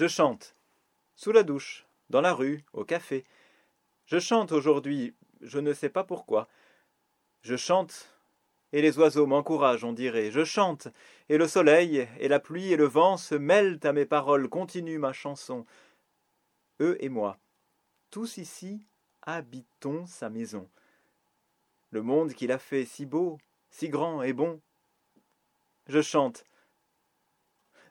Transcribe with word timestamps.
Je 0.00 0.08
chante. 0.08 0.56
Sous 1.14 1.30
la 1.30 1.42
douche, 1.42 1.84
dans 2.08 2.22
la 2.22 2.32
rue, 2.32 2.64
au 2.72 2.86
café. 2.86 3.26
Je 4.06 4.18
chante 4.18 4.50
aujourd'hui, 4.50 5.14
je 5.42 5.58
ne 5.58 5.74
sais 5.74 5.90
pas 5.90 6.04
pourquoi. 6.04 6.48
Je 7.42 7.54
chante, 7.54 8.08
et 8.72 8.80
les 8.80 8.98
oiseaux 8.98 9.26
m'encouragent, 9.26 9.84
on 9.84 9.92
dirait. 9.92 10.30
Je 10.30 10.42
chante, 10.42 10.88
et 11.28 11.36
le 11.36 11.46
soleil, 11.46 12.08
et 12.18 12.28
la 12.28 12.40
pluie, 12.40 12.72
et 12.72 12.78
le 12.78 12.86
vent 12.86 13.18
se 13.18 13.34
mêlent 13.34 13.78
à 13.82 13.92
mes 13.92 14.06
paroles, 14.06 14.48
continuent 14.48 14.98
ma 14.98 15.12
chanson. 15.12 15.66
Eux 16.80 16.96
et 17.00 17.10
moi, 17.10 17.38
tous 18.10 18.38
ici, 18.38 18.86
habitons 19.20 20.06
sa 20.06 20.30
maison. 20.30 20.66
Le 21.90 22.00
monde 22.00 22.32
qu'il 22.32 22.52
a 22.52 22.58
fait 22.58 22.86
si 22.86 23.04
beau, 23.04 23.36
si 23.68 23.90
grand 23.90 24.22
et 24.22 24.32
bon. 24.32 24.62
Je 25.88 26.00
chante. 26.00 26.46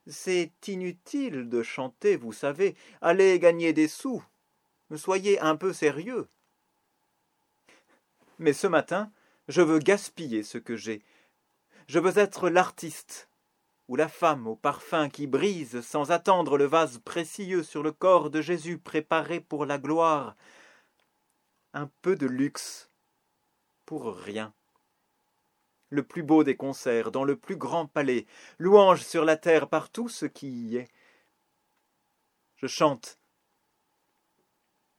C'est 0.09 0.51
inutile 0.67 1.49
de 1.49 1.61
chanter, 1.61 2.15
vous 2.15 2.33
savez. 2.33 2.75
Allez 2.99 3.37
gagner 3.37 3.73
des 3.73 3.87
sous. 3.87 4.23
Soyez 4.95 5.39
un 5.39 5.55
peu 5.55 5.71
sérieux. 5.71 6.27
Mais 8.39 8.53
ce 8.53 8.65
matin, 8.65 9.11
je 9.47 9.61
veux 9.61 9.77
gaspiller 9.77 10.41
ce 10.41 10.57
que 10.57 10.75
j'ai. 10.75 11.03
Je 11.87 11.99
veux 11.99 12.17
être 12.17 12.49
l'artiste, 12.49 13.29
ou 13.87 13.95
la 13.95 14.07
femme 14.07 14.47
au 14.47 14.55
parfum 14.55 15.09
qui 15.09 15.27
brise 15.27 15.81
sans 15.81 16.09
attendre 16.09 16.57
le 16.57 16.65
vase 16.65 16.99
précieux 16.99 17.61
sur 17.61 17.83
le 17.83 17.91
corps 17.91 18.31
de 18.31 18.41
Jésus 18.41 18.79
préparé 18.79 19.39
pour 19.39 19.65
la 19.65 19.77
gloire. 19.77 20.35
Un 21.73 21.89
peu 22.01 22.15
de 22.15 22.25
luxe, 22.25 22.89
pour 23.85 24.15
rien. 24.15 24.53
Le 25.89 26.03
plus 26.03 26.23
beau 26.23 26.43
des 26.43 26.55
concerts, 26.55 27.11
dans 27.11 27.23
le 27.23 27.35
plus 27.35 27.55
grand 27.55 27.87
palais, 27.87 28.25
louange 28.59 29.01
sur 29.01 29.25
la 29.25 29.37
terre 29.37 29.67
par 29.67 29.89
tout 29.89 30.09
ce 30.09 30.25
qui 30.25 30.49
y 30.49 30.77
est. 30.77 30.87
Je 32.57 32.67
chante, 32.67 33.19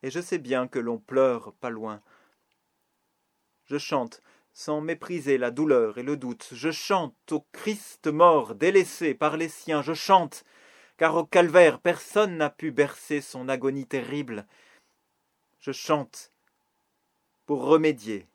et 0.03 0.11
je 0.11 0.21
sais 0.21 0.39
bien 0.39 0.67
que 0.67 0.79
l'on 0.79 0.99
pleure 0.99 1.53
pas 1.55 1.71
loin. 1.71 2.03
Je 3.67 3.79
chante, 3.79 4.23
sans 4.53 4.81
mépriser 4.81 5.39
la 5.39 5.51
douleur 5.51 5.99
et 5.99 6.03
le 6.03 6.17
doute. 6.17 6.49
Je 6.53 6.71
chante 6.71 7.33
au 7.33 7.47
Christ 7.53 8.07
mort, 8.09 8.55
délaissé 8.55 9.15
par 9.15 9.37
les 9.37 9.49
siens. 9.49 9.83
Je 9.83 9.95
chante, 9.95 10.45
car 10.97 11.17
au 11.17 11.25
calvaire 11.25 11.81
personne 11.81 12.37
n'a 12.37 12.51
pu 12.51 12.73
bercer 12.73 13.21
son 13.21 13.49
agonie 13.49 13.87
terrible. 13.87 14.47
Je 15.61 15.73
chante 15.73 16.33
pour 17.47 17.65
remédier 17.65 18.27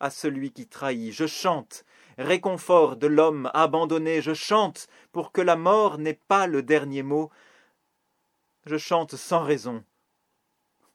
à 0.00 0.10
celui 0.10 0.52
qui 0.52 0.66
trahit. 0.66 1.12
Je 1.12 1.26
chante, 1.26 1.84
réconfort 2.18 2.96
de 2.96 3.06
l'homme 3.06 3.50
abandonné. 3.54 4.22
Je 4.22 4.34
chante 4.34 4.88
pour 5.12 5.32
que 5.32 5.40
la 5.40 5.56
mort 5.56 5.98
n'ait 5.98 6.20
pas 6.28 6.46
le 6.46 6.62
dernier 6.62 7.02
mot. 7.02 7.30
Je 8.66 8.76
chante 8.76 9.16
sans 9.16 9.42
raison. 9.42 9.84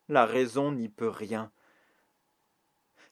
La 0.08 0.26
raison 0.26 0.72
n'y 0.72 0.90
peut 0.90 1.10
rien. 1.10 1.52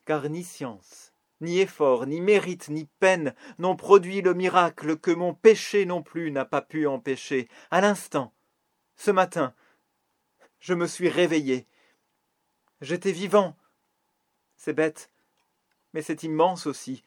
Car 0.04 0.28
ni 0.28 0.42
science, 0.42 1.12
ni 1.40 1.60
effort, 1.60 2.06
ni 2.06 2.20
mérite, 2.20 2.68
ni 2.68 2.86
peine 2.98 3.34
n'ont 3.58 3.76
produit 3.76 4.22
le 4.22 4.34
miracle 4.34 4.96
que 4.96 5.10
mon 5.10 5.34
péché 5.34 5.84
non 5.84 6.02
plus 6.02 6.30
n'a 6.30 6.44
pas 6.44 6.62
pu 6.62 6.86
empêcher. 6.86 7.48
À 7.70 7.80
l'instant, 7.80 8.32
ce 8.96 9.10
matin, 9.10 9.54
je 10.58 10.74
me 10.74 10.86
suis 10.86 11.08
réveillé. 11.08 11.66
J'étais 12.80 13.12
vivant. 13.12 13.56
C'est 14.56 14.72
bête, 14.72 15.10
mais 15.92 16.02
c'est 16.02 16.22
immense 16.22 16.66
aussi. 16.66 17.02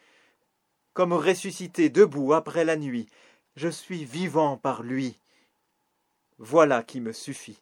Comme 0.93 1.13
ressuscité 1.13 1.89
debout 1.89 2.33
après 2.33 2.65
la 2.65 2.75
nuit, 2.75 3.07
je 3.55 3.69
suis 3.69 4.05
vivant 4.05 4.57
par 4.57 4.83
lui. 4.83 5.19
Voilà 6.37 6.83
qui 6.83 6.99
me 6.99 7.13
suffit. 7.13 7.61